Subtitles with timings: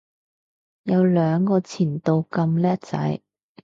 [0.81, 3.21] 有兩個前度咁叻仔